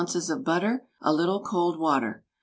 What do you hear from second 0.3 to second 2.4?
of butter, a little cold water.